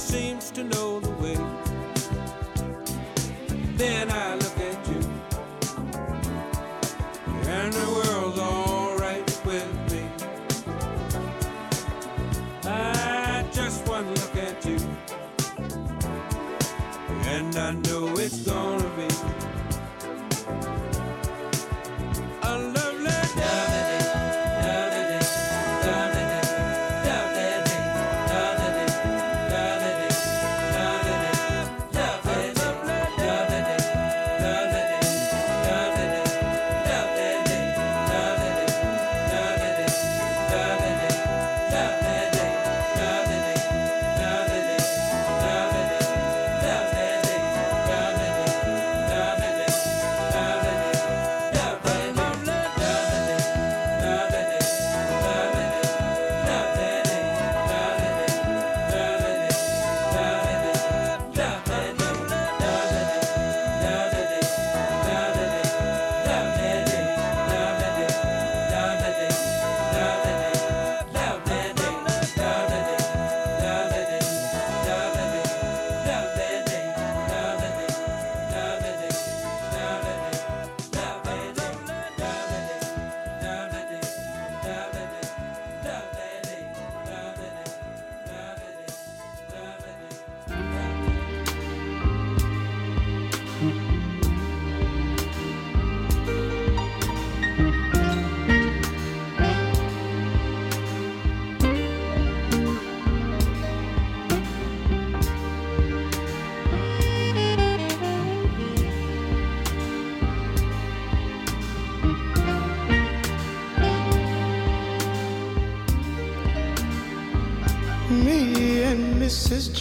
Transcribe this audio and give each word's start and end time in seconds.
seems 0.00 0.50
to 0.50 0.64
know 0.64 1.00
the 1.00 1.10
way, 1.22 1.63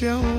Mrs. 0.04 0.33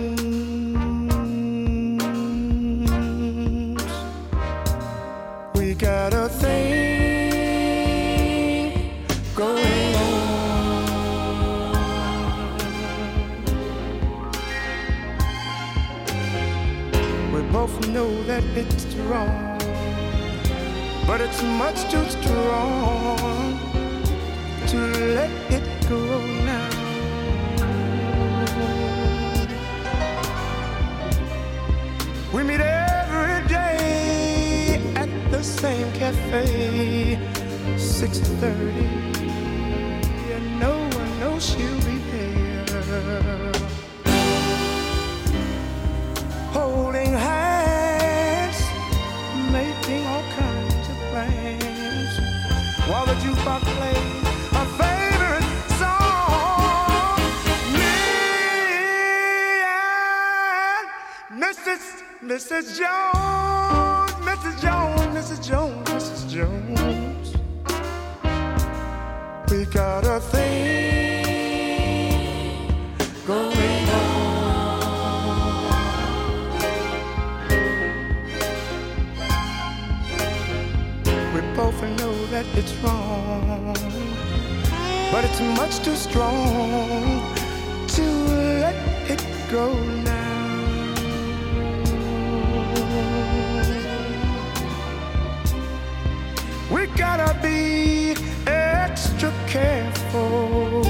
careful 99.47 100.83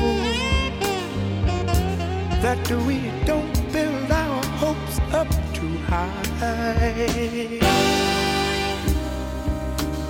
that 2.44 2.70
we 2.86 2.98
don't 3.24 3.72
build 3.72 4.10
our 4.10 4.44
hopes 4.62 4.98
up 5.12 5.28
too 5.54 5.76
high. 5.88 7.60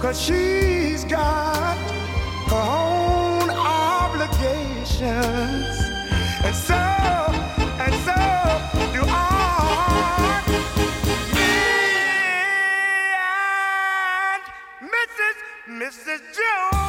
Cause 0.01 0.21
she's 0.21 1.05
got 1.05 1.77
her 2.51 2.67
own 2.85 3.51
obligations, 3.51 5.01
and 6.45 6.57
so, 6.69 6.83
and 7.85 7.95
so 8.07 8.19
do 8.95 9.03
I. 9.07 10.43
Me 11.37 11.55
and 14.29 14.43
Mrs. 14.95 15.37
Mrs. 15.81 16.21
Jones. 16.37 16.84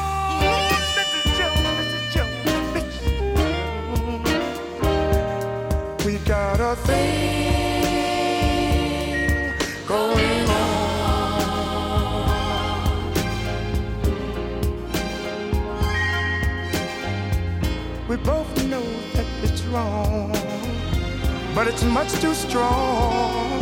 but 21.65 21.73
it's 21.73 21.83
much 21.83 22.11
too 22.21 22.33
strong 22.35 23.59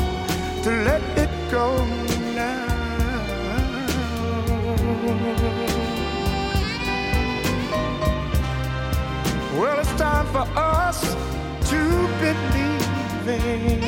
to 0.62 0.70
let 0.84 1.02
it 1.18 1.30
go 1.50 1.86
now. 2.36 2.68
Well, 9.58 9.80
it's 9.80 9.94
time 9.94 10.26
for 10.36 10.46
us 10.58 11.16
to 11.70 11.80
believe 12.20 13.28
in. 13.30 13.82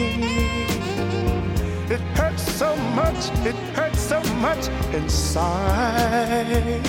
It 1.91 1.99
hurts 2.17 2.43
so 2.53 2.73
much, 2.95 3.21
it 3.45 3.55
hurts 3.75 3.99
so 3.99 4.23
much 4.35 4.69
inside. 4.93 6.81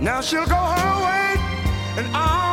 Now 0.00 0.20
she'll 0.20 0.44
go 0.44 0.54
her 0.54 1.04
way, 1.06 1.36
and 1.96 2.06
I. 2.14 2.43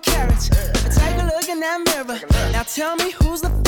carriage. 0.00 0.48
Take 0.50 1.16
a 1.22 1.26
look 1.26 1.48
in 1.48 1.60
that 1.60 1.80
mirror. 1.86 2.20
Now 2.52 2.62
tell 2.62 2.96
me 2.96 3.10
who's 3.12 3.40
the 3.40 3.65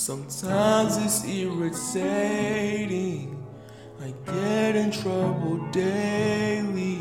Sometimes 0.00 0.96
it's 0.96 1.26
irritating. 1.26 2.56
I 4.00 4.14
get 4.24 4.74
in 4.74 4.90
trouble 4.90 5.58
daily. 5.72 6.96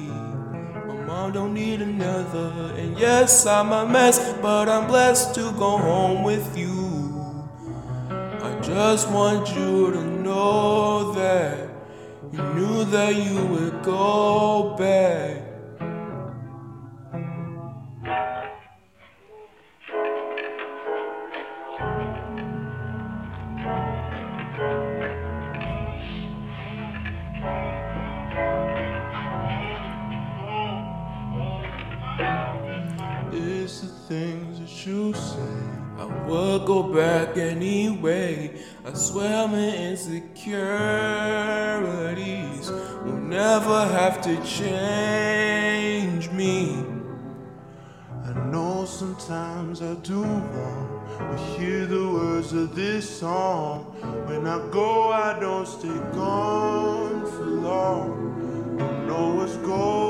My 0.85 0.95
mom 1.07 1.31
don't 1.31 1.53
need 1.53 1.81
another. 1.81 2.73
And 2.75 2.99
yes, 2.99 3.45
I'm 3.45 3.71
a 3.71 3.87
mess, 3.87 4.33
but 4.41 4.67
I'm 4.67 4.87
blessed 4.87 5.33
to 5.35 5.53
go 5.53 5.77
home 5.77 6.23
with 6.23 6.57
you. 6.57 7.47
I 8.09 8.59
just 8.61 9.09
want 9.09 9.47
you 9.55 9.93
to 9.93 10.03
know 10.03 11.13
that 11.13 11.69
you 12.33 12.43
knew 12.53 12.83
that 12.83 13.15
you 13.15 13.45
would 13.45 13.81
go 13.81 14.75
back. 14.77 15.48
The 33.69 33.85
things 33.85 34.57
that 34.59 34.85
you 34.87 35.13
say. 35.13 35.37
I 35.99 36.05
would 36.25 36.65
go 36.65 36.81
back 36.91 37.37
anyway. 37.37 38.59
I 38.83 38.93
swear 38.93 39.47
my 39.47 39.77
insecurities 39.77 42.71
will 43.05 43.13
never 43.13 43.85
have 43.85 44.21
to 44.23 44.43
change 44.43 46.31
me. 46.31 46.83
I 48.25 48.33
know 48.47 48.85
sometimes 48.85 49.83
I 49.83 49.93
do 50.01 50.23
wrong, 50.23 51.05
but 51.19 51.37
hear 51.55 51.85
the 51.85 52.09
words 52.11 52.53
of 52.53 52.73
this 52.73 53.07
song. 53.19 53.93
When 54.25 54.47
I 54.47 54.57
go, 54.71 55.11
I 55.11 55.39
don't 55.39 55.67
stay 55.67 55.99
gone 56.11 57.23
for 57.27 57.45
long. 57.45 58.77
Don't 58.79 59.07
know 59.07 59.35
what's 59.35 59.57
going 59.57 60.08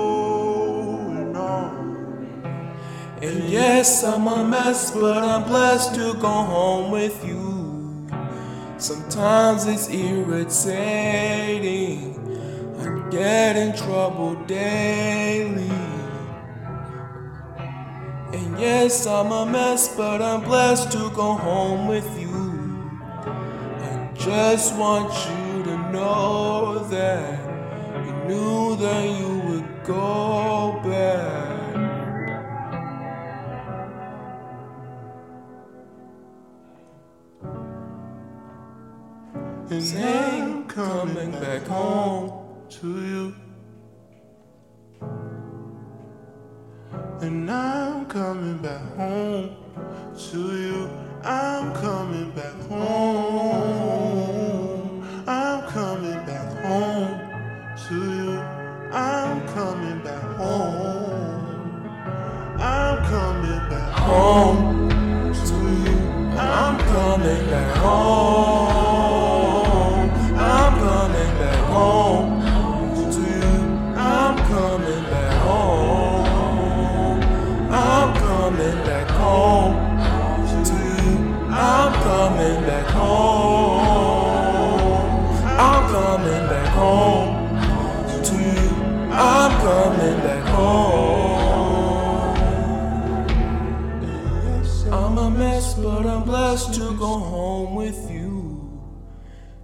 And 3.22 3.50
yes, 3.50 4.02
I'm 4.06 4.28
a 4.28 4.46
mess, 4.48 4.92
but 4.92 5.18
I'm 5.18 5.44
blessed 5.44 5.94
to 5.96 6.14
go 6.14 6.30
home 6.30 6.90
with 6.90 7.26
you. 7.26 8.08
Sometimes 8.78 9.66
it's 9.66 9.90
irritating. 9.90 10.70
I 12.80 13.10
get 13.10 13.58
in 13.58 13.76
trouble 13.76 14.36
daily. 14.46 15.70
And 18.32 18.58
yes, 18.58 19.06
I'm 19.06 19.34
a 19.34 19.46
mess, 19.46 19.94
but 19.98 20.22
I'm 20.22 20.42
blessed 20.42 20.94
to 20.94 21.10
go 21.10 21.34
home 21.34 21.90
with 21.90 22.08
you. 22.18 22.30
I 23.26 24.12
just 24.16 24.74
want 24.78 25.12
you 25.28 25.64
to 25.64 25.92
know 25.92 26.88
that 26.88 27.38
you 28.06 28.14
knew 28.30 28.78
that 28.78 29.10
you 29.20 29.40
would 29.50 29.84
go 29.84 30.80
back. 30.86 31.49
And 39.72 40.04
I'm 40.04 40.68
coming 40.68 41.30
back 41.32 41.68
home. 41.68 42.66
to 42.70 42.88
you. 43.06 43.36
And 47.22 47.52
I'm 47.52 48.08
coming 48.08 48.58
back 48.64 48.82
home 48.98 49.56
to 50.32 50.38
you. 50.58 50.90
I'm 51.24 51.72
coming 51.76 52.32
back 52.32 52.56
home. 52.68 53.84
I'm 55.28 55.62
coming 55.70 56.26
back 56.26 56.64
home 56.66 57.20
to 57.88 57.94
you. 57.94 58.40
I'm 58.92 59.48
coming 59.50 60.00
back 60.04 60.24
home. 60.36 61.86
I'm 62.60 63.06
coming 63.06 63.70
back 63.70 63.92
home 64.00 64.90
to 65.32 65.56
you. 65.86 65.98
I'm 66.40 66.76
coming 66.80 67.46
back 67.52 67.78
home. 67.78 68.79
But 96.02 96.08
I'm 96.08 96.24
blessed 96.24 96.76
to 96.76 96.96
go 96.98 97.20
home 97.20 97.76
with 97.76 98.10
you. 98.10 98.82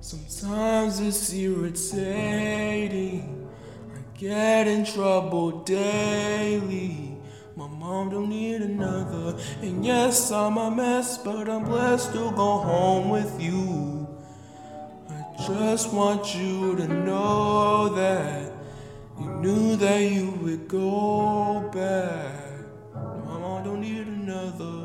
Sometimes 0.01 0.99
it's 0.99 1.33
irritating. 1.33 3.21
I 3.95 3.99
get 4.19 4.67
in 4.67 4.83
trouble 4.83 5.63
daily. 5.63 7.15
My 7.55 7.67
mom 7.67 8.09
don't 8.09 8.27
need 8.27 8.61
another. 8.63 9.37
And 9.61 9.85
yes, 9.85 10.29
I'm 10.29 10.57
a 10.57 10.69
mess, 10.69 11.17
but 11.17 11.47
I'm 11.47 11.63
blessed 11.63 12.11
to 12.11 12.31
go 12.31 12.57
home 12.57 13.07
with 13.07 13.41
you. 13.41 14.05
I 15.09 15.47
just 15.47 15.93
want 15.93 16.35
you 16.35 16.75
to 16.75 16.85
know 16.85 17.95
that 17.95 18.51
you 19.21 19.27
knew 19.35 19.77
that 19.77 20.01
you 20.01 20.31
would 20.31 20.67
go 20.67 21.69
back. 21.73 22.43
My 22.93 23.39
mom 23.39 23.63
don't 23.63 23.79
need 23.79 24.05
another. 24.05 24.84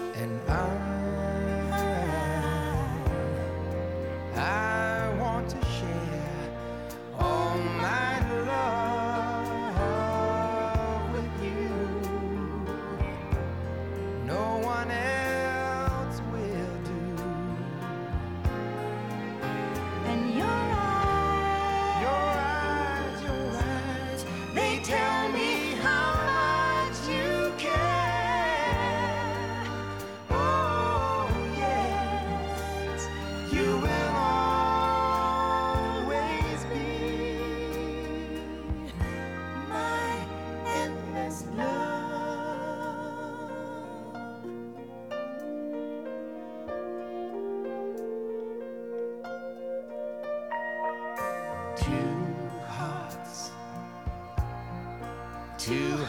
And 0.00 0.40
I, 0.48 0.52
I 4.36 5.10
want 5.20 5.48
to 5.50 5.60
share 5.76 6.52
all 7.18 7.58
my 7.58 8.20
love 10.90 11.12
with 11.12 11.32
you. 11.44 11.70
No 14.26 14.42
one 14.62 14.90
else 14.90 15.19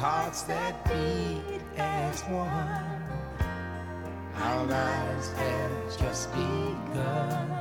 hearts 0.02 0.42
that 0.42 0.84
beat 0.86 1.62
as 1.78 2.22
one. 2.24 3.04
Our 4.36 4.66
lives 4.66 5.32
have 5.34 6.00
just 6.00 6.32
begun. 6.32 7.61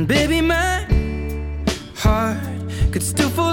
And 0.00 0.08
baby, 0.08 0.40
my 0.40 0.86
heart 1.94 2.38
could 2.90 3.02
still 3.02 3.28
fall 3.28 3.49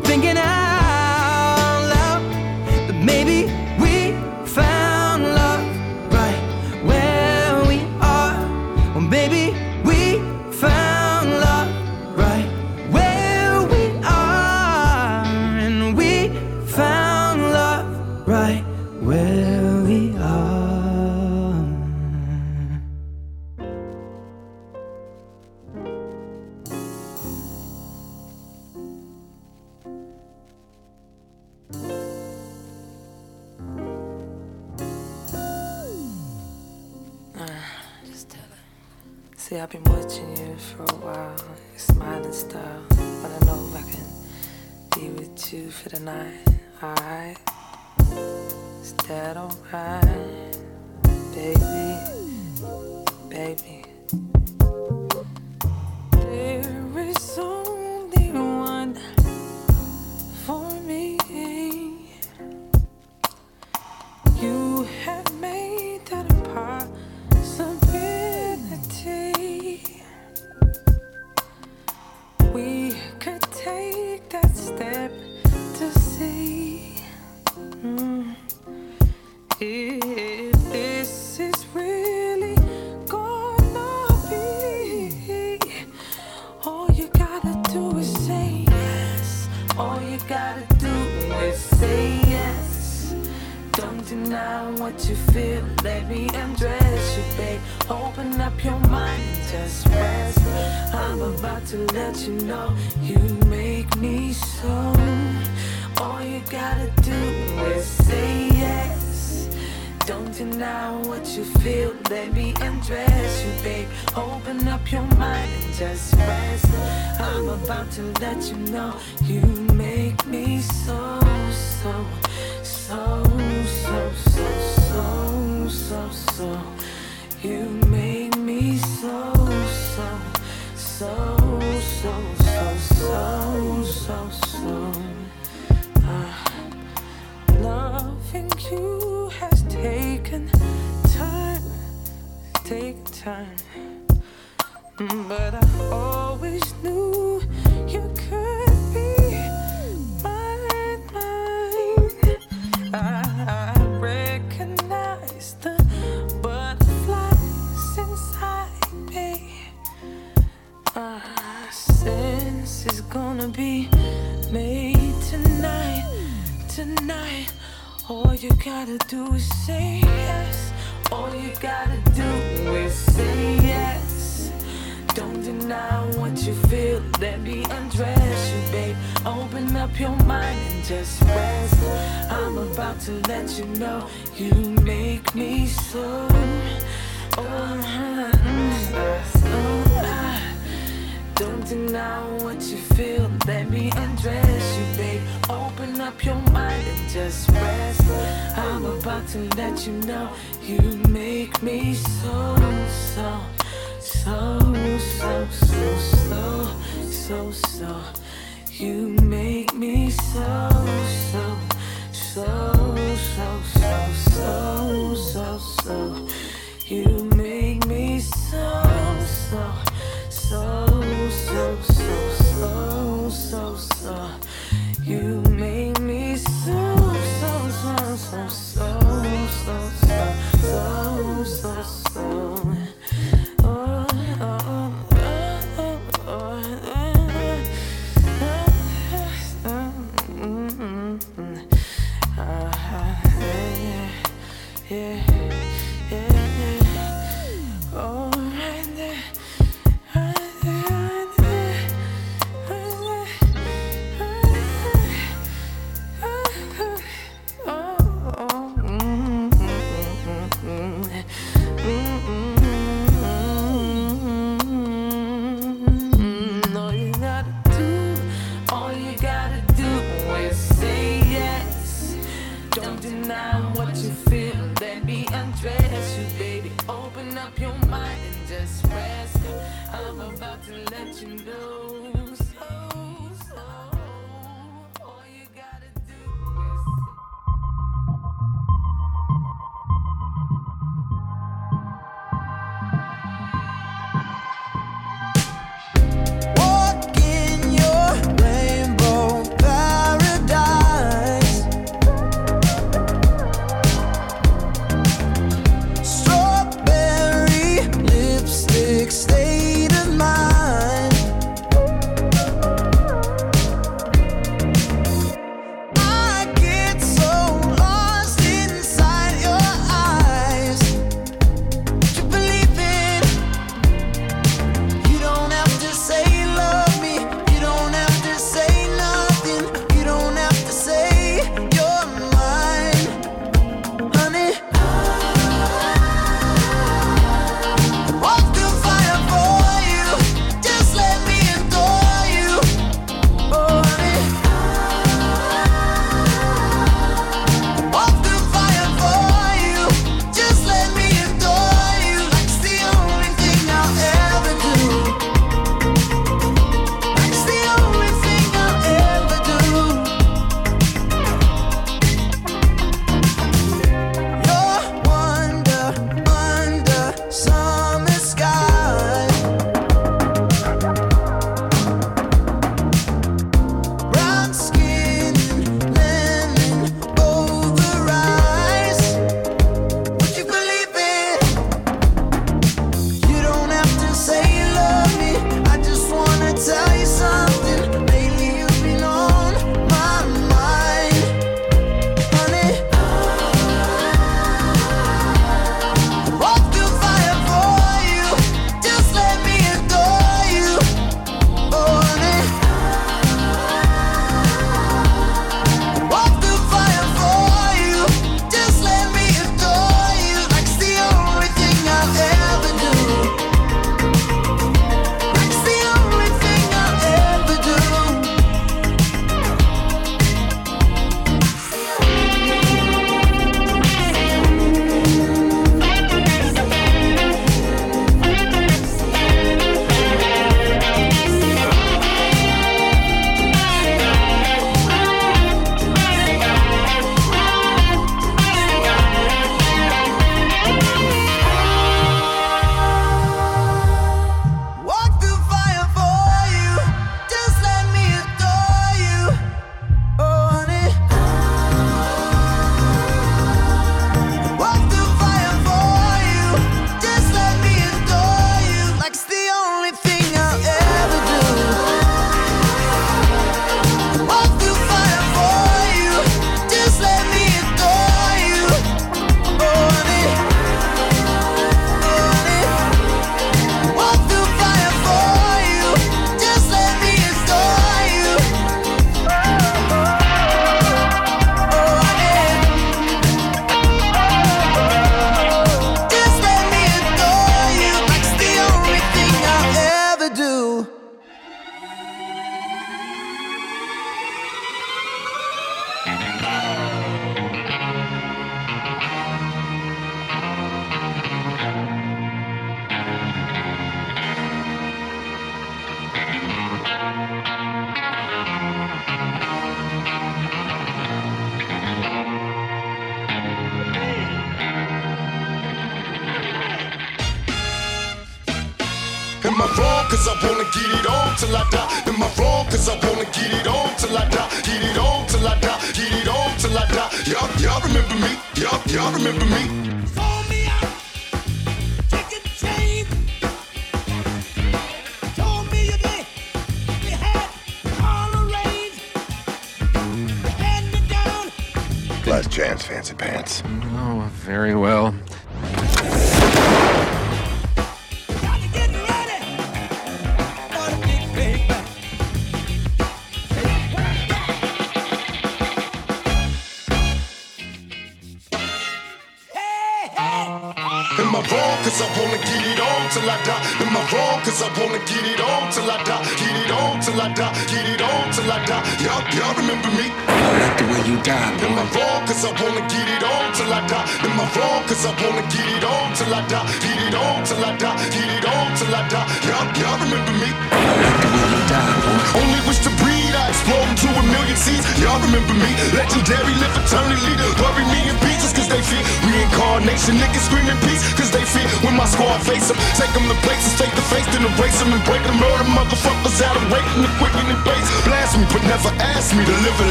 thinking 0.00 0.29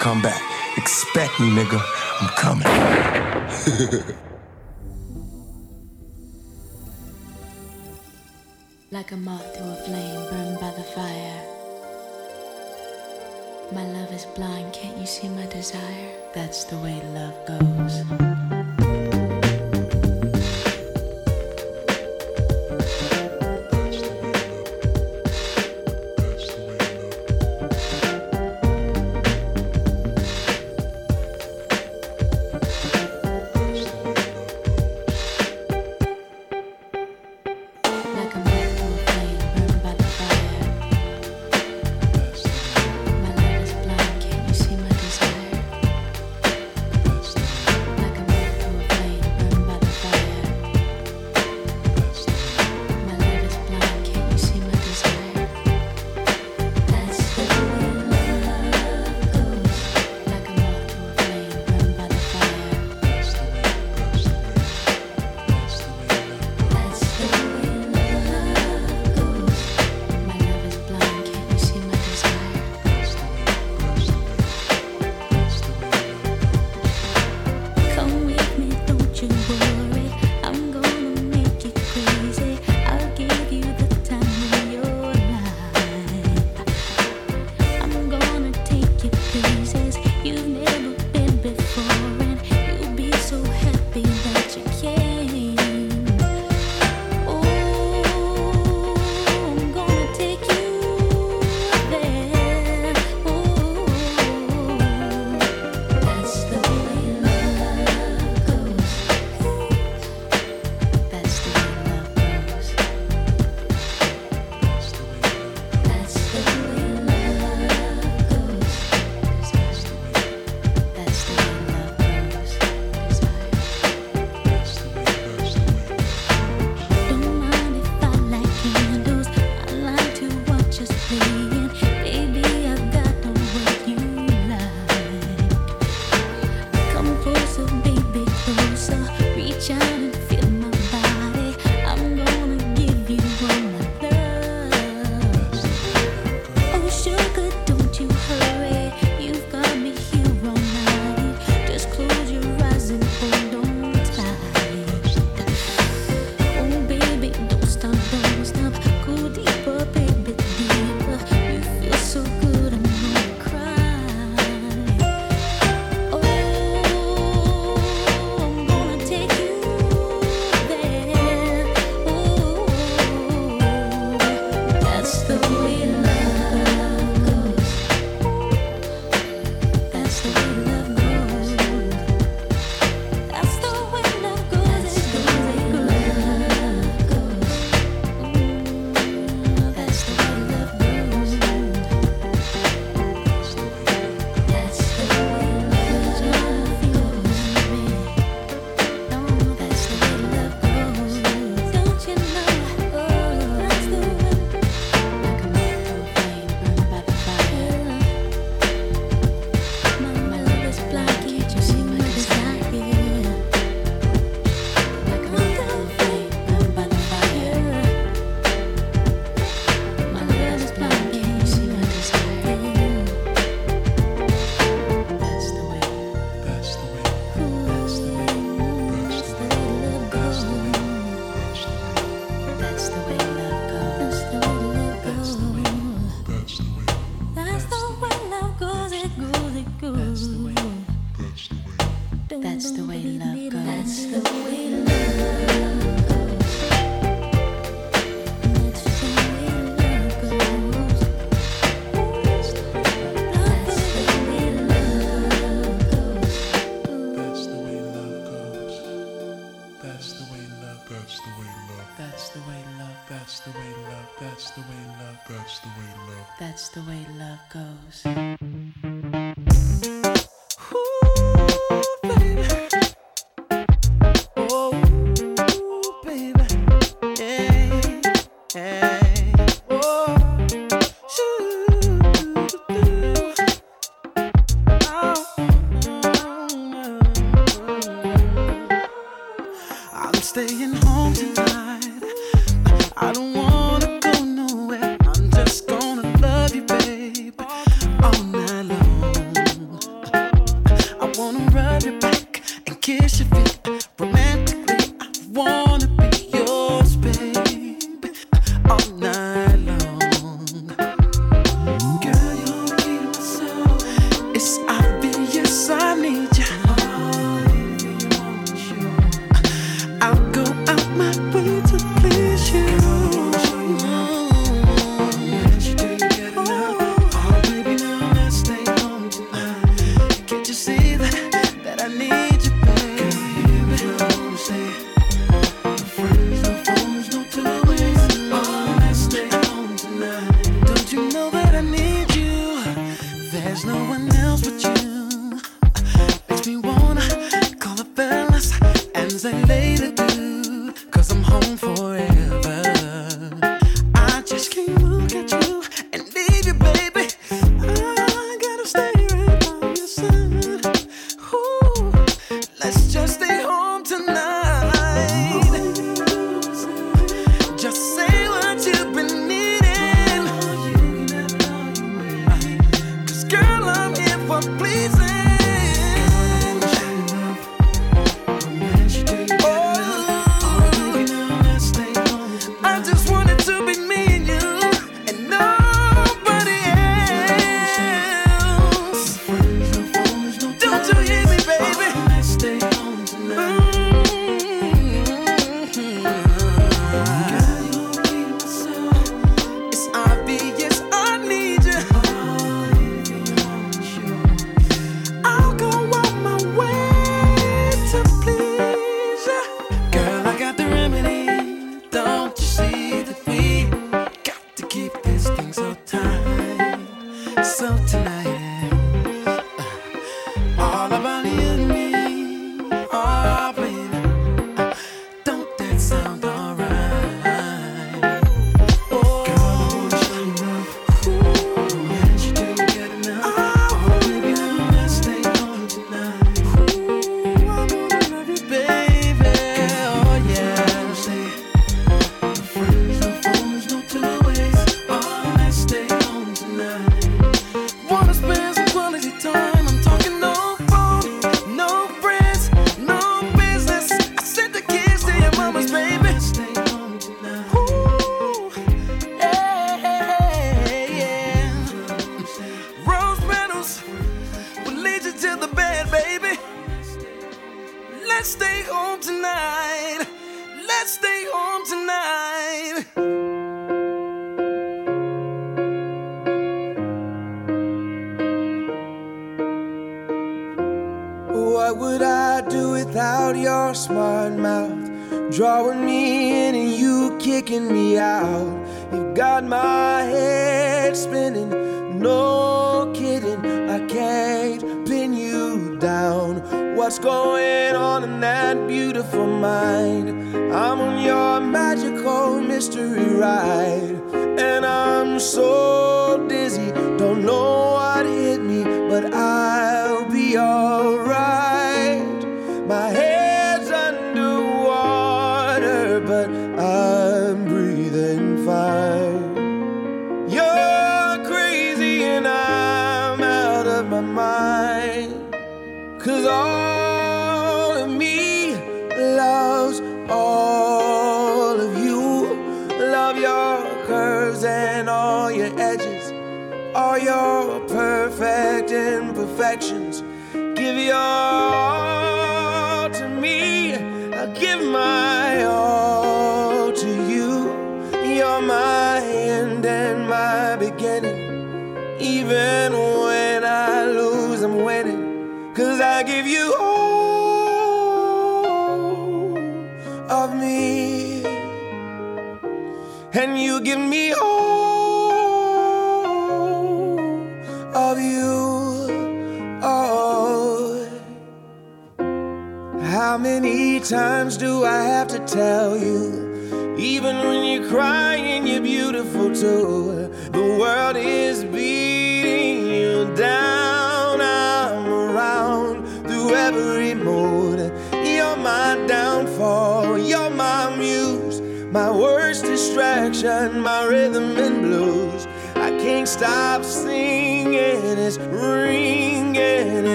come 0.00 0.22
back. 0.22 0.42
Expect 0.78 1.38
me, 1.38 1.50
nigga. 1.50 1.80
I'm 2.20 2.28
coming. 2.44 2.66
like 8.90 9.12
a 9.12 9.16
moth 9.16 9.52
to 9.54 9.60
a 9.60 9.74
flame 9.84 10.30
burned 10.30 10.58
by 10.58 10.70
the 10.70 10.82
fire. 10.82 11.46
My 13.72 13.86
love 13.92 14.12
is 14.12 14.24
blind, 14.34 14.72
can't 14.72 14.96
you 14.96 15.06
see 15.06 15.28
my 15.28 15.46
desire? 15.46 16.10
That's 16.34 16.64
the 16.64 16.78
way 16.78 17.00
love 17.14 17.36
goes. 17.46 18.59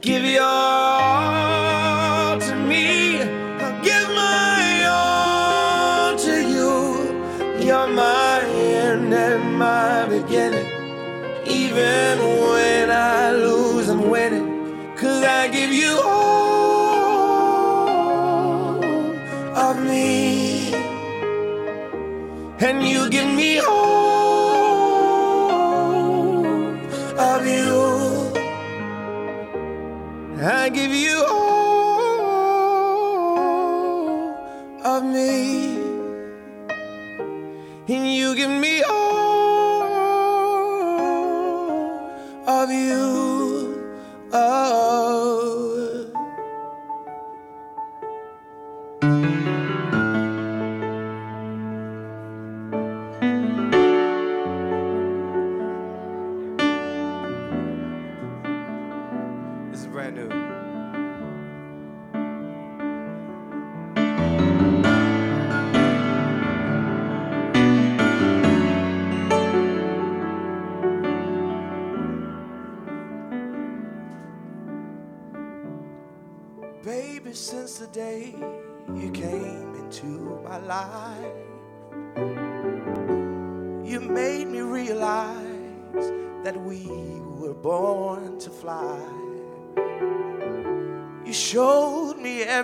Give 0.00 0.24
your 0.24 0.42
all 0.44 1.87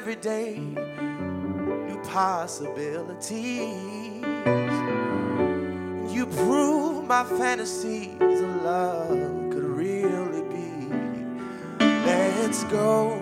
every 0.04 0.16
day 0.16 0.58
new 1.88 1.98
possibilities. 2.02 4.22
And 4.44 6.10
You 6.10 6.26
prove 6.26 7.06
my 7.06 7.24
fantasies 7.24 8.20
of 8.20 8.62
love 8.62 9.50
could 9.50 9.64
really 9.64 10.42
be. 10.42 10.90
Let's 12.04 12.64
go 12.64 13.18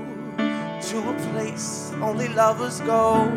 to 0.88 1.08
a 1.08 1.14
place 1.30 1.92
only 2.02 2.26
lovers 2.26 2.80
go, 2.80 3.30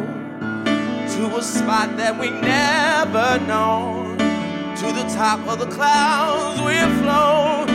to 1.13 1.37
a 1.37 1.41
spot 1.43 1.97
that 1.97 2.19
we 2.19 2.31
never 2.31 3.37
known, 3.45 4.17
to 4.17 4.91
the 4.91 5.05
top 5.13 5.47
of 5.47 5.59
the 5.59 5.67
clouds 5.67 6.59
we're 6.63 6.89
floating 7.03 7.74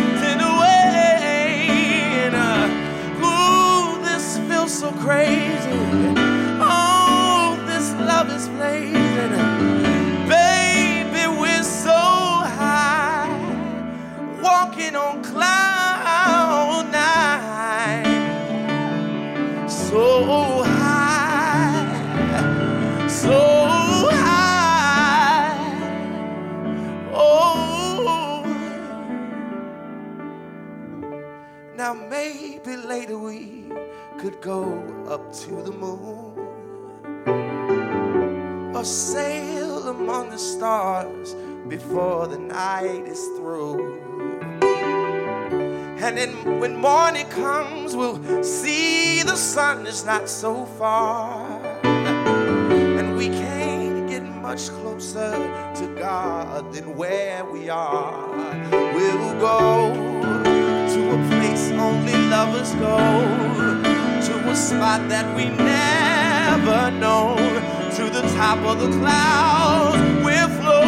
so 4.80 4.90
crazy. 4.92 5.78
Oh, 6.58 7.62
this 7.66 7.92
love 8.08 8.30
is 8.30 8.48
blazing. 8.48 9.30
Baby, 10.26 11.26
we're 11.38 11.62
so 11.62 11.90
high, 11.90 13.28
walking 14.42 14.96
on 14.96 15.22
cloud 15.22 16.88
nine 16.90 18.06
so 19.68 20.62
high, 20.64 21.86
so 23.06 23.38
high. 24.10 25.60
Oh, 27.12 28.42
now 31.76 31.92
maybe 31.92 32.76
later 32.76 33.18
we 33.18 33.59
could 34.20 34.42
go 34.42 34.62
up 35.08 35.32
to 35.32 35.62
the 35.62 35.72
moon 35.72 36.36
or 38.76 38.84
sail 38.84 39.88
among 39.88 40.28
the 40.28 40.38
stars 40.38 41.34
before 41.68 42.26
the 42.26 42.36
night 42.36 43.06
is 43.06 43.24
through. 43.38 43.98
And 46.04 46.18
then 46.18 46.60
when 46.60 46.76
morning 46.76 47.26
comes, 47.30 47.96
we'll 47.96 48.44
see 48.44 49.22
the 49.22 49.36
sun 49.36 49.86
is 49.86 50.04
not 50.04 50.28
so 50.28 50.66
far. 50.66 51.42
And 51.82 53.16
we 53.16 53.28
can't 53.28 54.06
get 54.06 54.22
much 54.22 54.68
closer 54.68 55.30
to 55.76 55.96
God 55.98 56.74
than 56.74 56.94
where 56.94 57.42
we 57.46 57.70
are. 57.70 58.28
We'll 58.70 59.40
go 59.40 59.94
to 60.92 61.00
a 61.14 61.28
place 61.28 61.70
only 61.70 62.12
lovers 62.28 62.74
go, 62.74 63.89
a 64.46 64.56
spot 64.56 65.08
that 65.08 65.34
we 65.36 65.50
never 65.50 66.90
known, 66.90 67.36
to 67.96 68.04
the 68.10 68.22
top 68.36 68.58
of 68.58 68.80
the 68.80 68.90
clouds. 68.98 69.98
We're 70.24 70.48
floating 70.60 70.79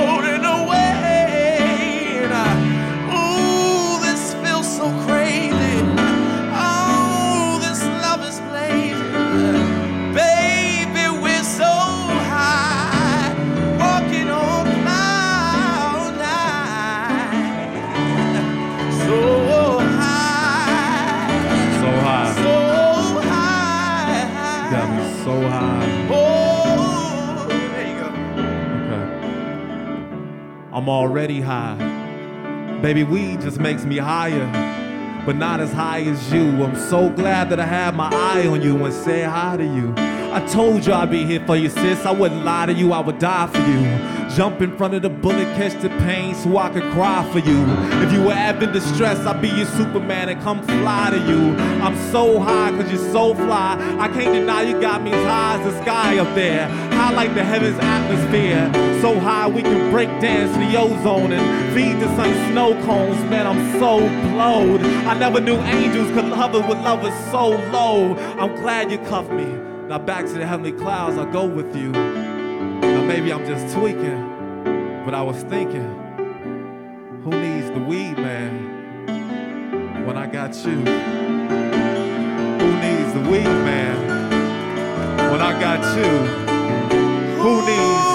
already 31.23 31.41
high. 31.41 31.77
Baby, 32.83 33.05
weed 33.05 33.43
just 33.43 33.61
makes 33.61 33.85
me 33.85 33.97
higher, 33.97 34.45
but 35.25 35.37
not 35.37 35.61
as 35.61 35.73
high 35.73 36.01
as 36.01 36.33
you. 36.33 36.64
I'm 36.64 36.75
so 36.75 37.11
glad 37.11 37.49
that 37.51 37.61
I 37.61 37.64
had 37.64 37.95
my 37.95 38.11
eye 38.12 38.49
on 38.49 38.61
you 38.61 38.85
and 38.85 38.93
say 38.93 39.23
hi 39.23 39.57
to 39.57 39.62
you. 39.62 39.95
I 39.97 40.45
told 40.51 40.85
you 40.85 40.93
I'd 40.93 41.12
be 41.12 41.25
here 41.25 41.39
for 41.47 41.55
you, 41.55 41.70
sis. 41.70 42.05
I 42.05 42.11
wouldn't 42.11 42.45
lie 42.45 42.66
to 42.66 42.73
you, 42.73 42.93
I 42.93 42.99
would 42.99 43.20
die 43.20 43.47
for 43.47 43.59
you. 43.59 44.22
Jump 44.37 44.62
in 44.62 44.74
front 44.78 44.95
of 44.95 45.03
the 45.03 45.11
bullet, 45.11 45.45
catch 45.57 45.78
the 45.83 45.91
pain 45.91 46.35
so 46.35 46.57
I 46.57 46.70
could 46.70 46.91
cry 46.95 47.22
for 47.33 47.39
you. 47.39 47.66
If 48.03 48.14
you 48.14 48.22
were 48.22 48.33
ever 48.33 48.64
in 48.64 48.72
distress, 48.72 49.18
I'd 49.26 49.43
be 49.43 49.49
your 49.49 49.66
Superman 49.66 50.30
and 50.30 50.41
come 50.41 50.62
fly 50.62 51.11
to 51.11 51.18
you. 51.18 51.55
I'm 51.83 51.95
so 52.11 52.41
high 52.41 52.70
cause 52.70 52.91
you're 52.91 53.12
so 53.12 53.35
fly. 53.35 53.76
I 53.99 54.09
can't 54.09 54.33
deny 54.33 54.62
you 54.62 54.80
got 54.80 55.03
me 55.03 55.12
as 55.12 55.24
high 55.26 55.61
as 55.61 55.70
the 55.70 55.83
sky 55.83 56.18
up 56.18 56.35
there. 56.35 56.66
High 56.66 57.12
like 57.12 57.35
the 57.35 57.45
heavens 57.45 57.76
atmosphere. 57.78 58.70
So 59.03 59.20
high 59.20 59.49
we 59.49 59.61
can 59.61 59.91
break 59.91 60.09
dance 60.22 60.57
the 60.57 60.80
ozone 60.80 61.33
and 61.33 61.74
feed 61.74 62.01
the 62.01 62.07
sun 62.16 62.33
snow 62.51 62.72
cones. 62.87 63.22
Man, 63.28 63.47
I'm 63.47 63.78
so 63.78 63.99
blowed. 64.30 64.80
I 64.80 65.18
never 65.18 65.41
knew 65.41 65.57
angels 65.57 66.11
could 66.12 66.33
hover 66.33 66.61
with 66.61 66.78
lovers 66.78 67.12
so 67.30 67.51
low. 67.70 68.16
I'm 68.39 68.55
glad 68.62 68.91
you 68.91 68.97
cuffed 68.97 69.30
me. 69.30 69.45
Now 69.89 69.99
back 69.99 70.24
to 70.24 70.33
the 70.33 70.47
heavenly 70.47 70.72
clouds, 70.72 71.18
I'll 71.18 71.30
go 71.30 71.45
with 71.45 71.76
you. 71.76 72.22
Maybe 73.13 73.31
I'm 73.31 73.45
just 73.45 73.75
tweaking, 73.77 75.05
but 75.05 75.13
I 75.13 75.21
was 75.21 75.43
thinking, 75.43 75.87
who 77.23 77.31
needs 77.31 77.71
the 77.71 77.81
weed, 77.81 78.17
man, 78.17 80.07
when 80.07 80.17
I 80.17 80.27
got 80.27 80.55
you? 80.65 80.77
Who 82.63 82.71
needs 82.81 83.13
the 83.13 83.21
weed, 83.31 83.45
man, 83.45 84.31
when 85.31 85.43
I 85.43 85.61
got 85.61 85.95
you? 85.95 86.11
Who 87.43 87.61
needs 87.67 88.12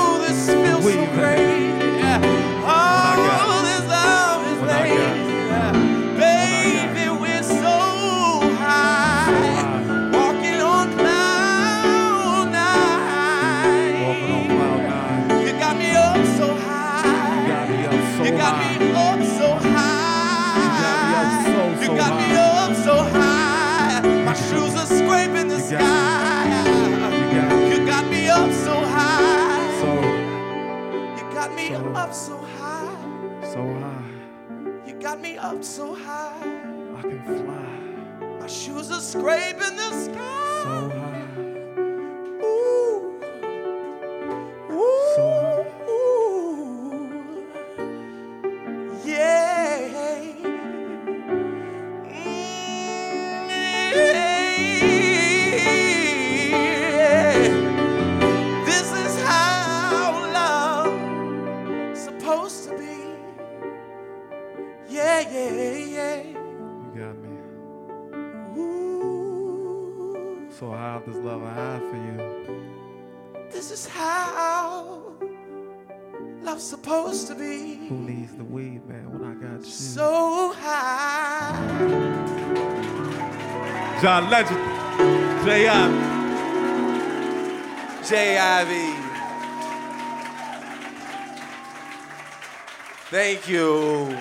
up 35.47 35.63
so 35.63 35.95
high. 35.95 36.33
I 36.97 37.01
can 37.01 37.23
fly. 37.23 38.37
My 38.41 38.47
shoes 38.47 38.91
are 38.91 38.99
scraping 38.99 39.77
the 39.77 39.91
sky. 39.93 40.46
Supposed 76.87 77.27
to 77.27 77.35
be. 77.35 77.75
Who 77.89 77.97
needs 77.97 78.33
the 78.37 78.45
weed, 78.45 78.87
man, 78.87 79.11
when 79.11 79.29
I 79.29 79.33
got 79.33 79.59
you? 79.59 79.65
So 79.65 80.53
high. 80.57 81.51
John 84.01 84.29
Legend, 84.29 84.57
J.I. 85.43 86.13
J.I.V. 88.07 89.03
Thank 93.09 93.49
you. 93.49 94.17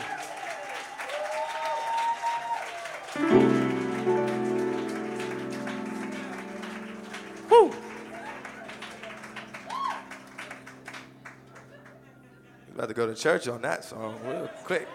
About 12.77 12.89
to 12.89 12.94
go 12.94 13.07
to 13.07 13.15
church 13.15 13.48
on 13.48 13.62
that 13.62 13.82
song 13.82 14.20
real 14.23 14.51
quick. 14.65 14.86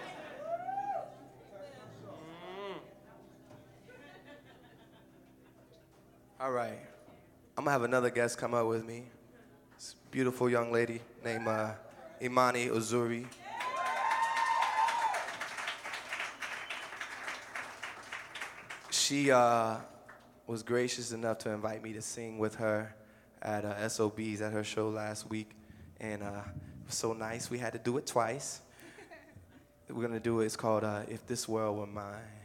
All 6.39 6.51
right. 6.51 6.77
I'm 7.57 7.63
gonna 7.63 7.71
have 7.71 7.81
another 7.81 8.11
guest 8.11 8.37
come 8.37 8.53
up 8.53 8.67
with 8.67 8.85
me. 8.85 9.05
This 9.79 9.95
beautiful 10.11 10.47
young 10.47 10.71
lady 10.71 11.01
named 11.25 11.47
uh, 11.47 11.71
Imani 12.21 12.67
Uzuri. 12.67 13.25
She 18.91 19.31
uh, 19.31 19.77
was 20.45 20.61
gracious 20.61 21.13
enough 21.13 21.39
to 21.39 21.49
invite 21.49 21.81
me 21.81 21.93
to 21.93 22.01
sing 22.03 22.37
with 22.37 22.53
her 22.55 22.95
at 23.41 23.65
uh, 23.65 23.89
SOB's 23.89 24.41
at 24.41 24.53
her 24.53 24.63
show 24.63 24.89
last 24.89 25.27
week, 25.31 25.49
and 25.99 26.21
uh, 26.21 26.41
so 26.91 27.13
nice. 27.13 27.49
We 27.49 27.57
had 27.57 27.73
to 27.73 27.79
do 27.79 27.97
it 27.97 28.07
twice. 28.07 28.61
We're 29.89 30.07
gonna 30.07 30.19
do 30.19 30.39
it. 30.41 30.45
It's 30.45 30.55
called 30.55 30.83
uh, 30.83 31.01
"If 31.09 31.25
This 31.27 31.47
World 31.47 31.77
Were 31.77 31.87
Mine." 31.87 32.40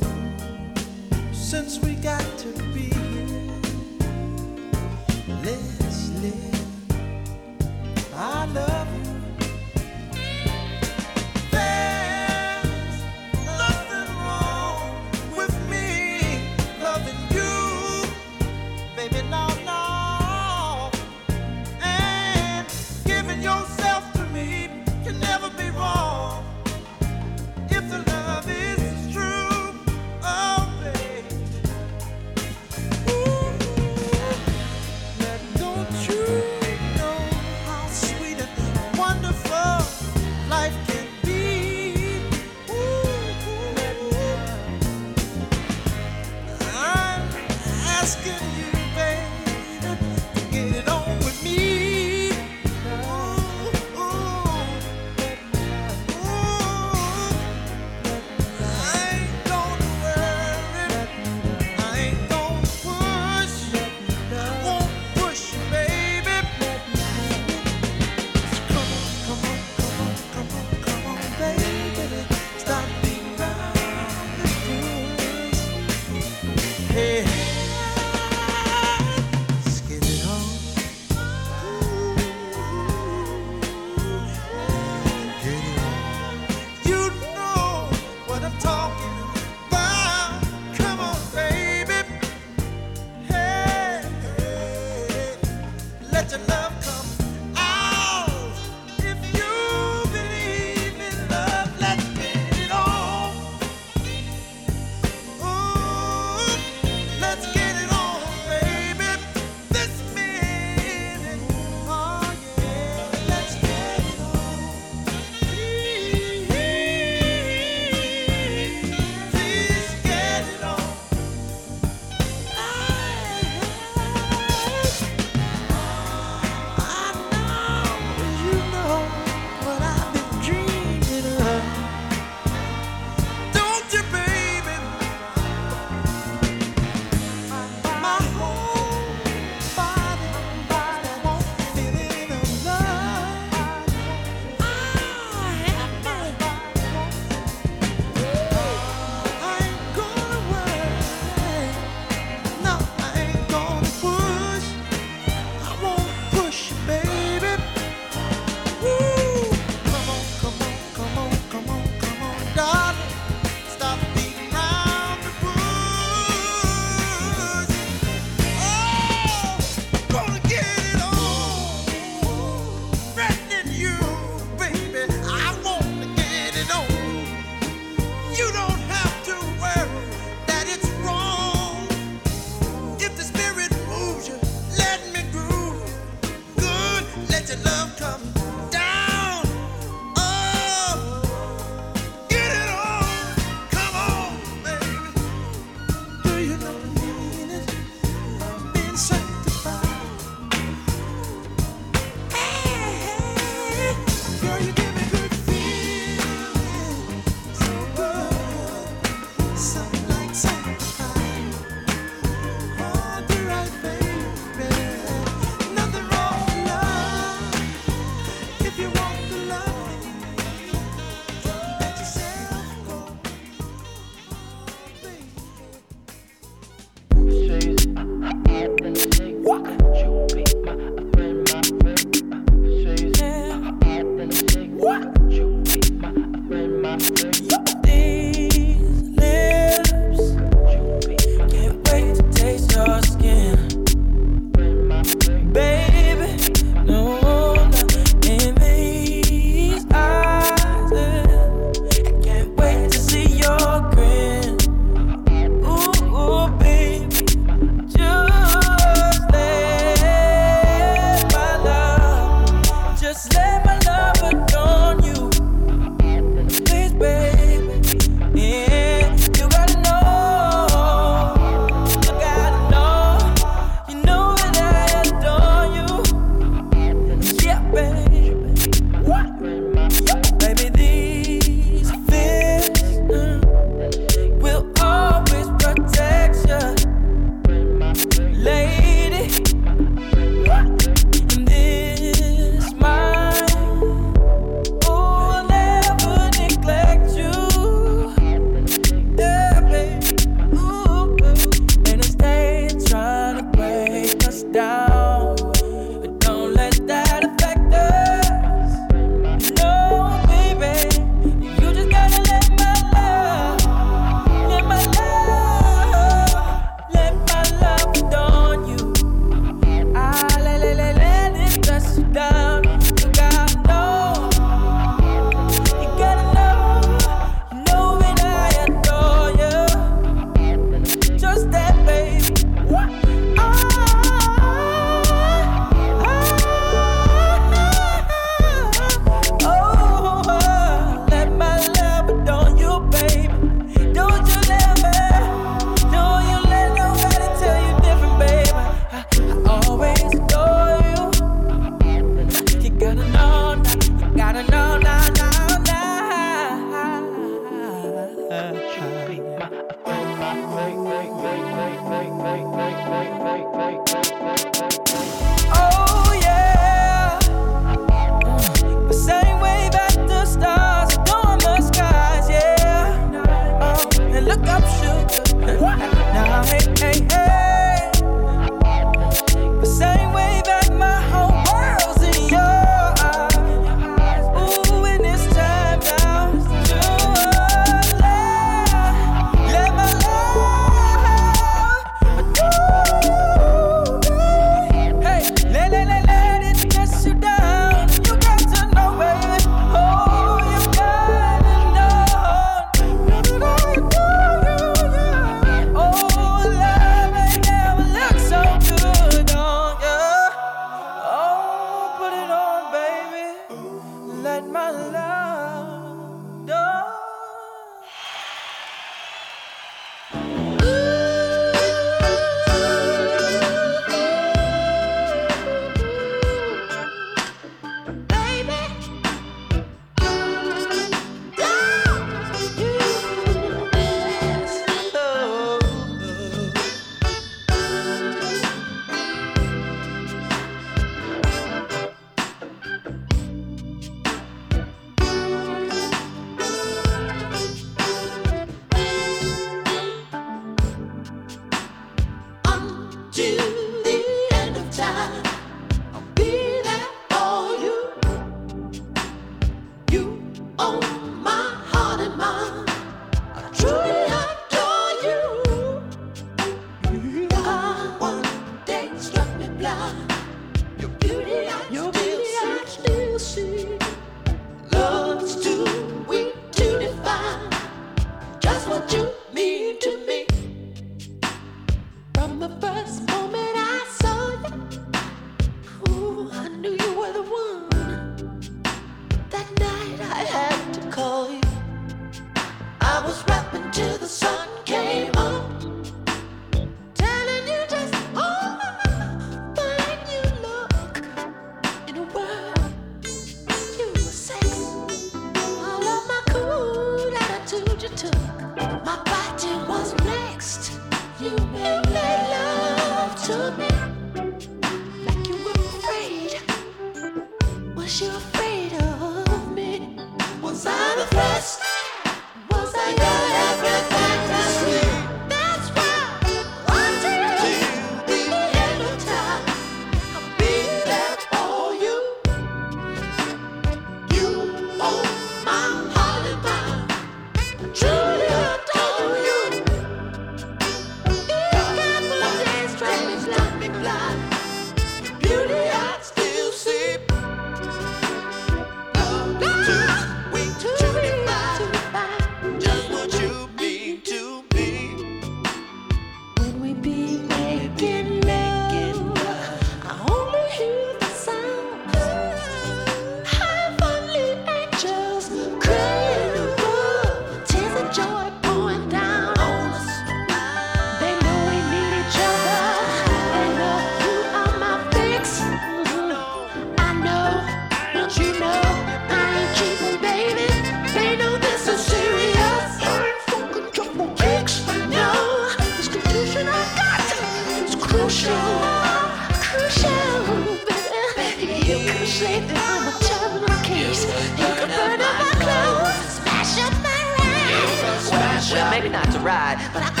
Not 599.69 600.00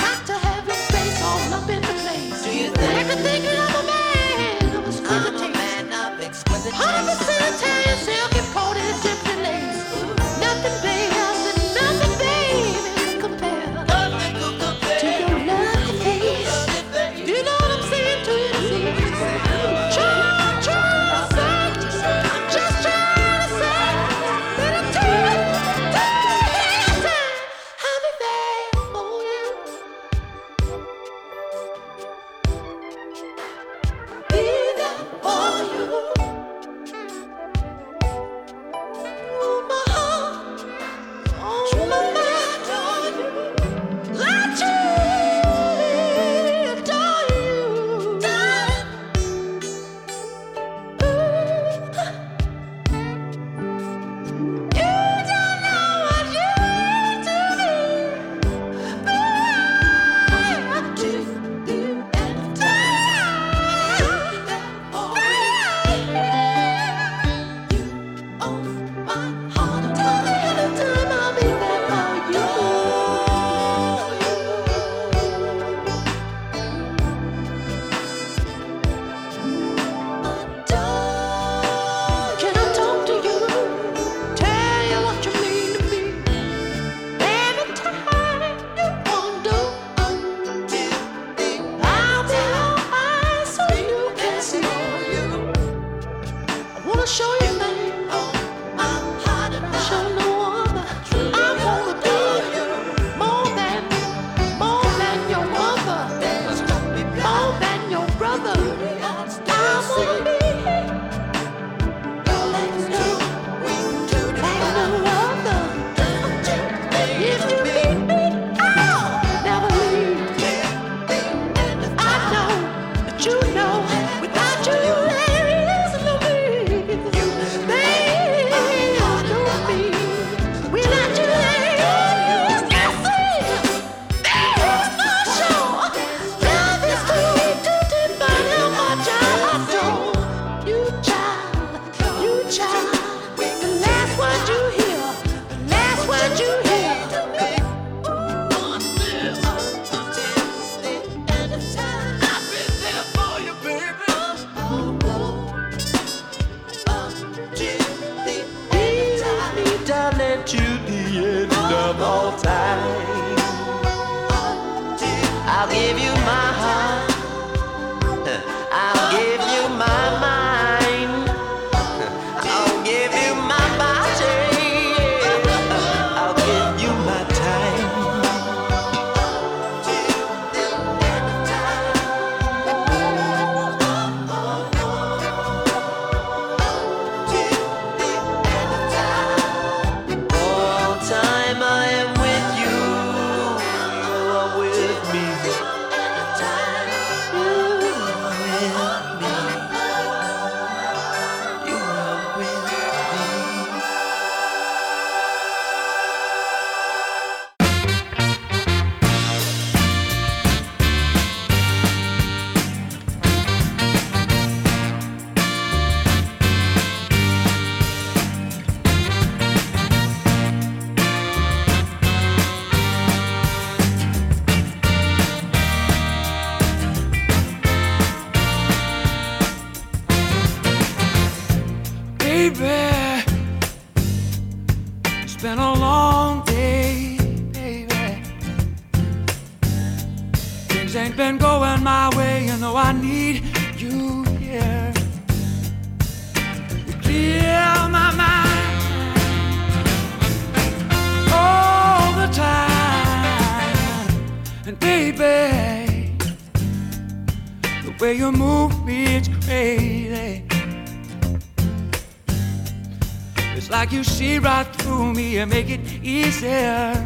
and 265.41 265.49
make 265.49 265.71
it 265.71 265.81
easier. 266.03 267.00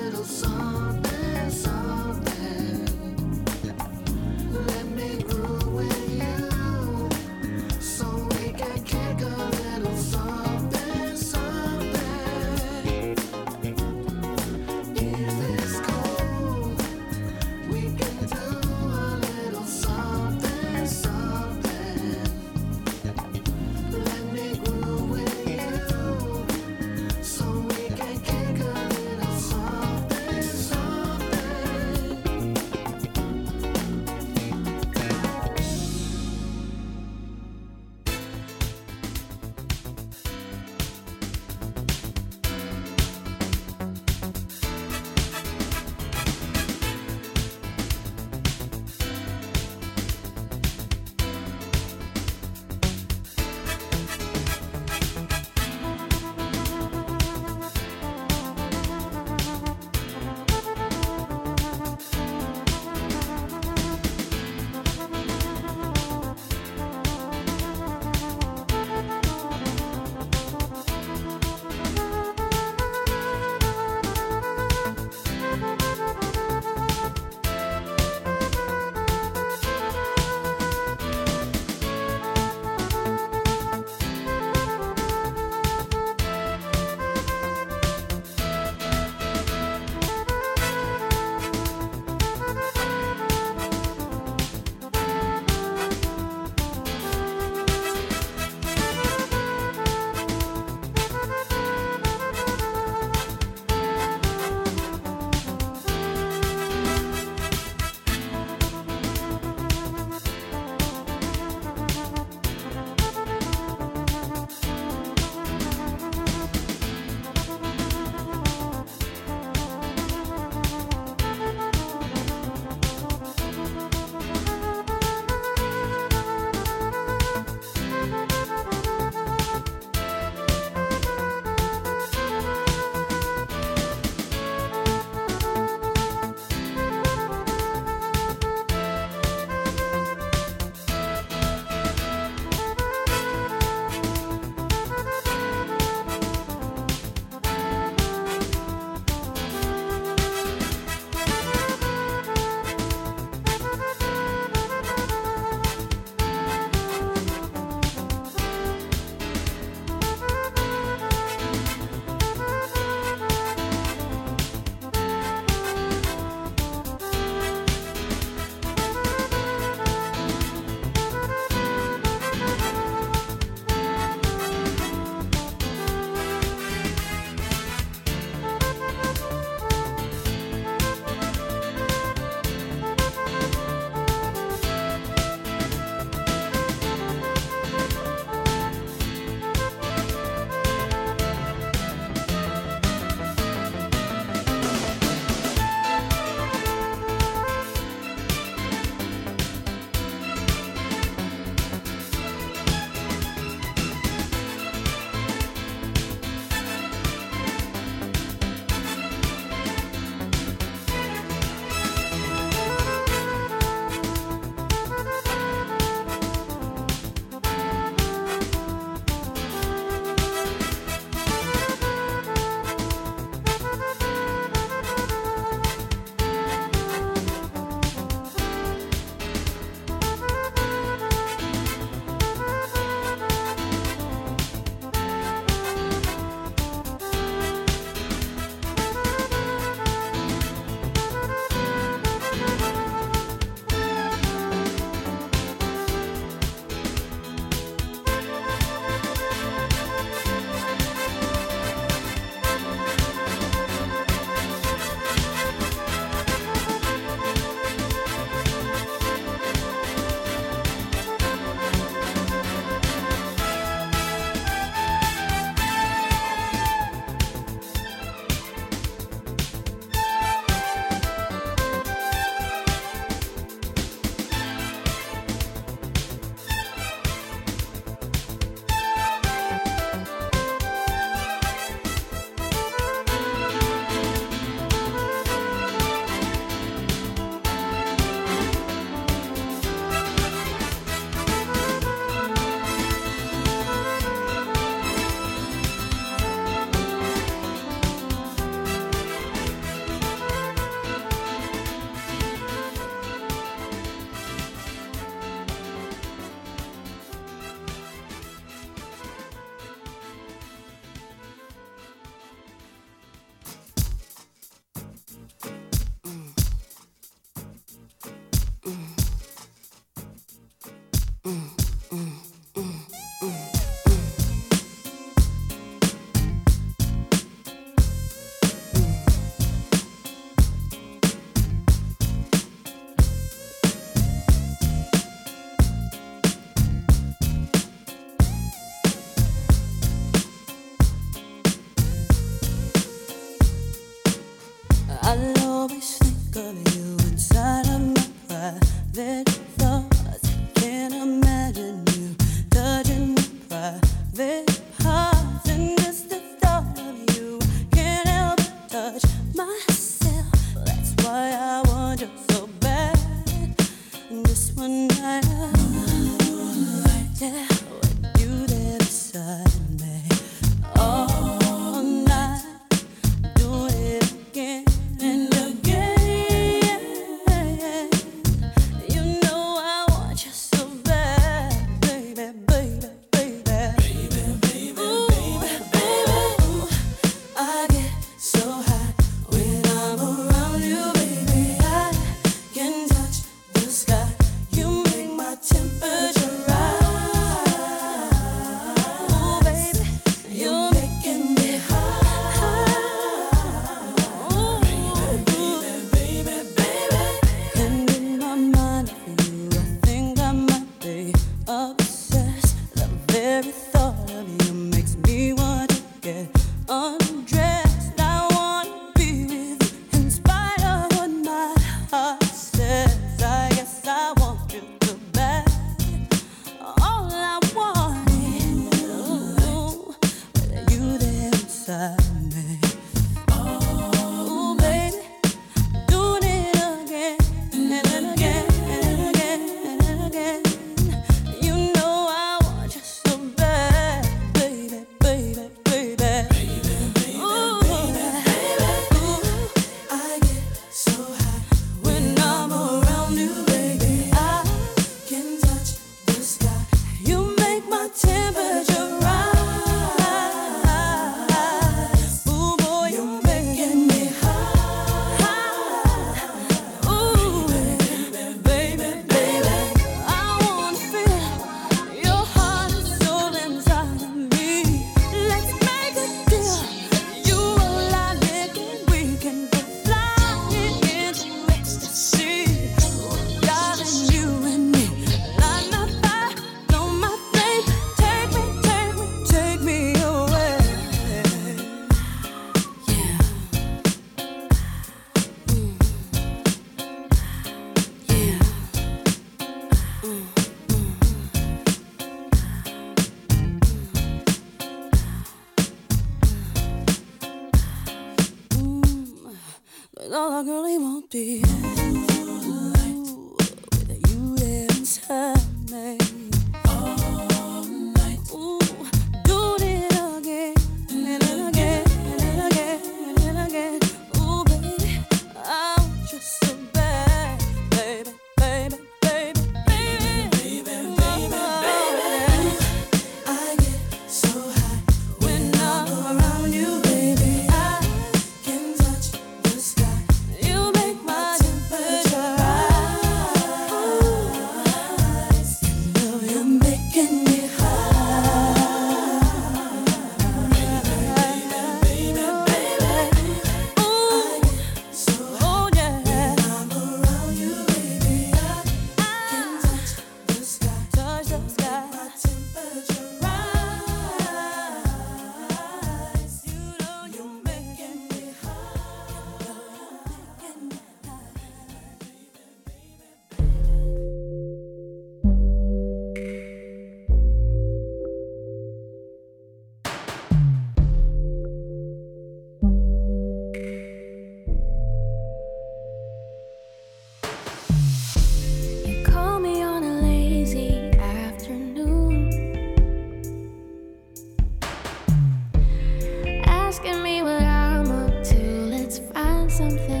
asking 596.71 597.03
me 597.03 597.21
what 597.21 597.43
I'm 597.43 597.91
up 597.91 598.23
to. 598.23 598.39
Let's 598.71 598.99
find 598.99 599.51
something. 599.51 600.00